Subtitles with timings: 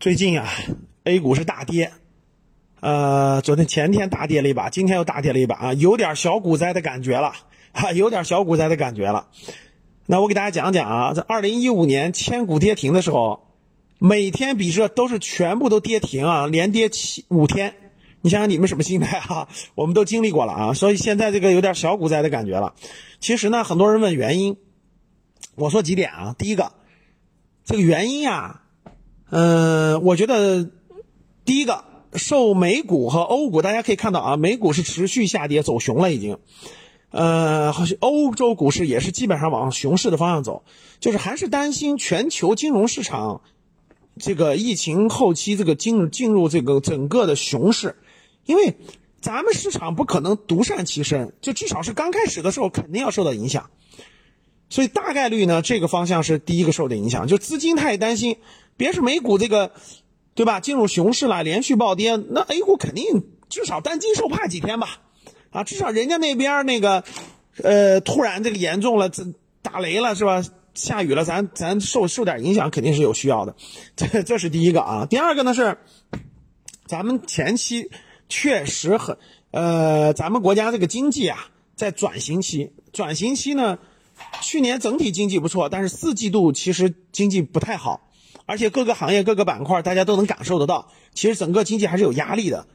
[0.00, 0.48] 最近啊
[1.04, 1.92] ，A 股是大跌，
[2.80, 7.34] 呃，昨天前天大跌了一把，今天又大跌了一把啊，有点小股灾的感觉了，
[7.74, 9.28] 哈，有点小股灾的感觉了。
[10.06, 13.46] 那我给大家讲讲啊，在二零一五年千股跌停的时候，
[13.98, 17.74] 每天比这都是全部都跌停啊，连跌七五天。
[18.22, 19.48] 你想想你们什么心态啊？
[19.76, 22.74] 我们都经历过了啊，所以现在这个有点小股灾的感觉了。
[23.20, 24.56] 其实呢，很多人问原因，
[25.56, 26.72] 我说几点啊，第一个，
[27.66, 28.62] 这个原因啊。
[29.30, 30.68] 嗯，我觉得
[31.44, 31.84] 第一个
[32.14, 36.38] 受美股和欧股，大家可以看到啊，美股是持续下跌走熊了已经，
[37.10, 40.64] 呃，欧洲股市也是基本上往熊市的方向走，
[40.98, 43.42] 就是还是担心全球金融市场
[44.18, 47.96] 这个疫情后期这个进进入这个整个的熊市，
[48.44, 48.74] 因为
[49.20, 53.70] 咱们市场不可能独善其身，就至少是刚开始的时候肯定要受到影响，
[54.70, 58.38] 所以大概率呢，这个方向是第一个受的影响，就资金太担心。
[58.78, 59.72] 别是美股这个，
[60.34, 60.60] 对吧？
[60.60, 65.00] 进入熊市了，连续暴跌，那 A 股肯定至少担惊受怕几天吧？
[65.50, 67.04] 啊，至少人家那边那个，
[67.62, 69.26] 呃，突然这个严重了，这
[69.60, 70.42] 打雷了是吧？
[70.72, 73.56] 下雨了，咱咱受受点影响肯定是有需要的，
[73.96, 75.04] 这这是第一个啊。
[75.04, 75.78] 第二个呢是，
[76.86, 77.90] 咱们前期
[78.28, 79.18] 确实很，
[79.50, 83.80] 呃，咱们国家这个经济啊在转型期，转型期呢，
[84.42, 88.08] 去年整体经济不错，但是四季度其实经济不太好。
[88.46, 92.66] 而且各个行业、各个板块，大家都能感受得到，其实整个经济还是有压力的。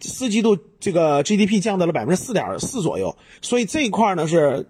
[0.00, 4.68] 四季度这个 GDP 降到了百分之四点四左右，所以这一块呢是，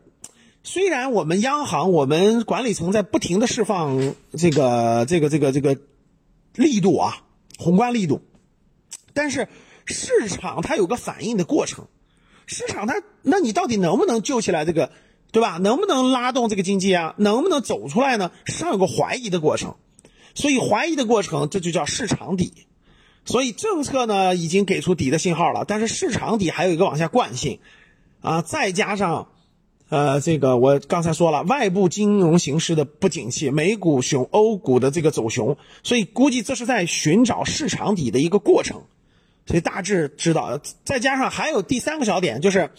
[0.62, 5.78] 虽然我们央行、我们管理层在不停的释放这个、这个、这个、这个
[6.54, 7.24] 力度啊，
[7.58, 8.20] 宏观力度，
[9.14, 9.48] 但是
[9.86, 11.86] 市场它有个反应的过程，
[12.46, 14.92] 市场它，那你到底能不能救起来这个，
[15.32, 15.56] 对吧？
[15.56, 17.14] 能不能拉动这个经济啊？
[17.16, 18.30] 能不能走出来呢？
[18.44, 19.74] 市场有个怀疑的过程。
[20.34, 22.66] 所以怀疑的过程，这就叫市场底。
[23.24, 27.60] 所以政策呢已经给出底的信号了，但是市场底还有一个往下惯性，
[28.20, 29.28] 啊，再加上，
[29.88, 38.82] 呃，这个我刚才说了，外部金融形势的不景气，美股熊，欧股的这个走熊，所以估计这是在寻找市场底的一个过程。
[39.46, 42.70] 所以大致知道，再加上还有第三个小点就是。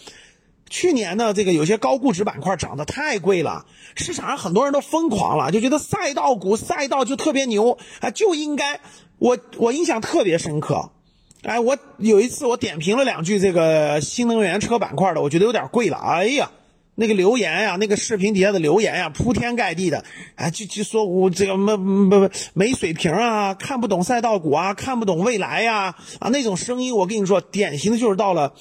[0.70, 3.66] 去年呢，这个有些高估值板块涨得太贵了，
[3.96, 7.78] 市场上很多人都疯狂了，就觉得赛道股赛道就特别牛。
[8.00, 8.80] 啊，就应该
[9.20, 10.90] 我我印象特别深刻，
[11.44, 16.50] 哎，我有一次我点评了两句这个新能源车板块的，我觉得有点贵了，哎呀，
[16.96, 20.04] 那个留言呀，那个视频底下的留言呀，铺天盖地的，
[20.34, 28.56] 哎，就就说我这个没没没水平啊，看不懂赛道股啊，看不懂未来呀，啊，那种声音，我跟你说，典型的就是到了。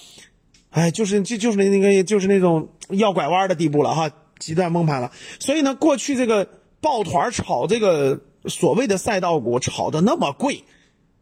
[0.73, 5.13] 哎，就是就就是那那个就是那种要拐弯的地步了哈，极端崩盘了。
[5.39, 6.49] 所以呢，过去这个
[6.81, 10.65] 抱团炒这个所谓的赛道股炒的那么贵，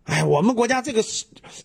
[0.04, 1.02] 哎，我们国家这个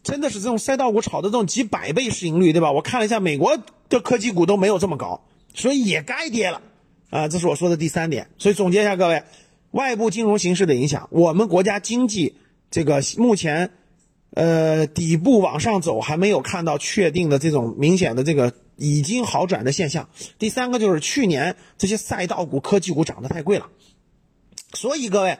[0.01, 2.72] 真的是这种赛道股炒的这种几百倍市盈率，对吧？
[2.72, 3.56] 我看了一下，美国
[3.88, 5.23] 的科技股都没有这么高，
[5.53, 6.63] 所以也该跌了
[7.12, 7.28] 啊。
[7.28, 8.28] 这是我说的第三点。
[8.40, 9.22] 所以总结一下，各位，
[9.69, 12.35] 外部金融形势的影响，我们国家经济
[12.72, 13.69] 这个目前。
[14.35, 20.09] 呃，底部往上走还没有看到确定的这种明显的这个已经好转的现象。
[20.38, 23.69] 第三个就是去年这些赛道股、科技股涨得太贵了，
[24.73, 25.40] 所以各位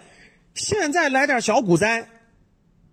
[0.54, 2.08] 现在来点小股灾，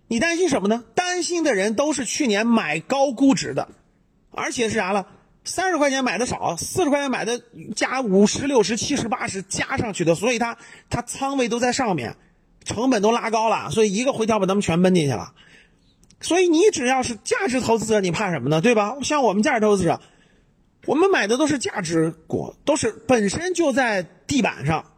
[0.09, 0.83] 你担心什么呢？
[0.93, 3.69] 担心的人都是去年买高估值的，
[4.31, 5.07] 而且是啥了？
[5.45, 7.41] 三十块钱买的少，四十块钱买的
[7.75, 10.57] 加五十、六十、七十、八十加上去的，所以他
[10.89, 12.17] 他仓位都在上面，
[12.65, 15.33] 成本都拉高了，所以一个回调把他们全闷进去了。
[16.23, 18.61] 所以你只要是价值投资者，你怕什么呢？
[18.61, 18.95] 对吧？
[19.03, 20.01] 像我们价值投资者，
[20.87, 24.91] 我们买的都是价值股，都是本身就在地板上，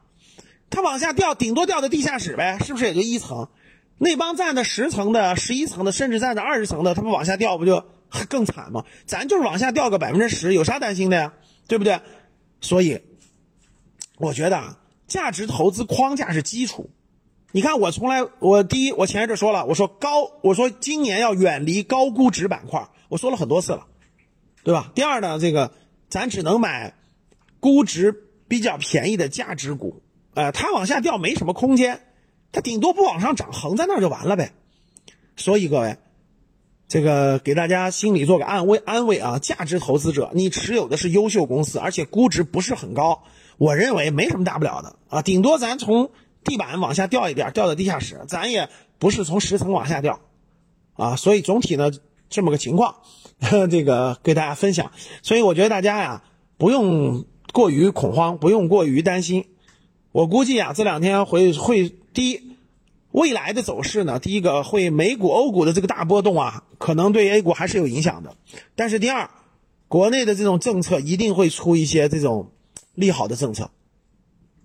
[0.70, 3.50] 它往下掉，顶多掉到地下室呗，是不是也就一层？
[3.98, 7.84] 那帮站的十层的、十一层的，甚至站的二十层的，他们往下掉不就
[8.30, 8.86] 更惨吗？
[9.06, 11.34] 咱就是往下掉个百分之十，有啥担心的呀？
[11.68, 12.00] 对不对？
[12.62, 13.02] 所以，
[14.18, 16.90] 我觉得啊，价值投资框架是基础。
[17.56, 23.88] 你看，我从来，我第一，我前一阵说了，我说高，我说今年要远离高估值板块，我说了很多次了，
[24.66, 24.92] 对吧？
[24.94, 25.72] 第二呢，这个
[26.10, 26.96] 咱只能买
[27.62, 28.14] 估值
[28.50, 30.02] 比较便宜的价值股，
[30.34, 32.02] 呃，它往下掉没什么空间，
[32.52, 34.52] 它顶多不往上涨，横在那儿就完了呗。
[35.38, 35.96] 所以各位，
[36.90, 43.24] 这个给大家心里做个安慰，安慰啊，价值投资者，你持有的是优秀公司，而且估值不是很高，
[43.58, 46.12] 我认为没什么大不了的啊，顶多咱从。
[46.46, 48.70] 地板往下掉一点，掉到地下室，咱也
[49.00, 50.22] 不是从十层往下掉，
[50.94, 51.92] 啊，所以总体呢
[52.30, 52.96] 这么个情况，
[53.70, 54.92] 这个给大家分享。
[55.22, 56.24] 所以我觉得大家呀
[56.58, 59.46] 不用过于恐慌，不用过于担心。
[60.12, 62.42] 我估计啊这两天会会第一，
[63.12, 68.38] 未来的走势呢，第一个会美股、欧股的这个大波动啊，可能对 A 股还是有影响的。
[68.76, 69.30] 但是第二，
[69.88, 72.52] 国内的这种政策一定会出一些这种
[72.94, 73.72] 利好的政策，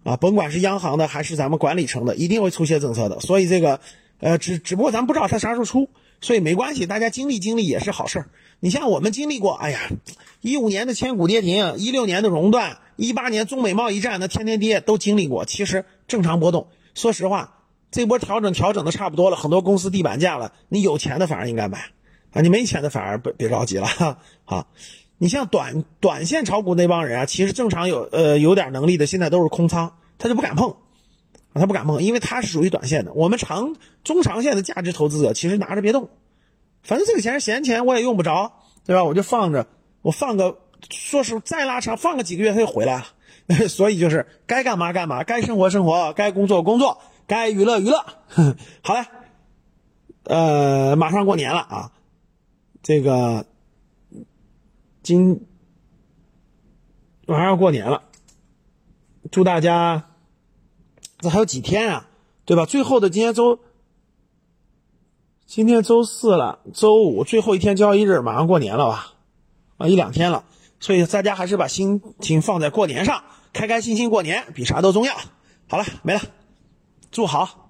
[0.02, 3.20] 啊，甭管是央行的还是咱们管理层的，一定会出些政策的。
[3.20, 3.80] 所以这个，
[4.18, 8.28] 呃，只只不过咱不知道它啥时候出，所以没关系，大家经历经历也是好事儿。
[8.60, 9.80] 你像我们经历过，哎呀，
[10.40, 15.44] 一五年的千股跌停，一六年的熔断，一八年中美贸易战那天天跌，都经历过。
[15.44, 17.58] 其实正常波动，说实话，
[17.90, 21.90] 这波调整调整的差不多了，很多公司地板价了，你有钱的反而应该买
[22.32, 24.18] 啊，你没钱的反而别别着急了哈。
[24.44, 24.68] 好，
[25.22, 30.74] 你像短短线炒股那帮人啊，其实正常有呃有点能力的，现在都是空仓，他就不敢碰，
[31.52, 33.12] 他不敢碰，因为他是属于短线的。
[33.12, 36.08] 我们长中长线的价值投资者，其实拿着别动。
[36.82, 38.50] 反正这个钱是闲钱，我也用不着，
[38.86, 39.04] 对吧？
[39.04, 39.66] 我就放着，
[40.00, 40.56] 我放个，
[40.88, 43.06] 说实再拉长，放个几个月，它就回来了。
[43.68, 48.06] 所以就是该干嘛干嘛，该生活生活，该工作工作，该娱乐娱乐。
[48.80, 49.04] 好嘞，
[50.24, 51.92] 呃，马上过年了啊，
[52.82, 53.44] 这个
[55.02, 55.46] 今
[57.26, 58.02] 马上要过年了，
[59.30, 60.10] 祝大家
[61.18, 62.08] 这还有几天啊，
[62.44, 62.66] 对吧？
[62.66, 63.58] 最后的今天周。
[65.46, 69.14] 今天周四了，周五最后一天交易日，马上过年了吧？
[69.78, 70.44] 啊，一两天了，
[70.78, 75.16] 所以大家还是把心情放在过年上，开开心心过年比啥都重要。
[75.68, 76.20] 好了，没了，
[77.10, 77.69] 祝好。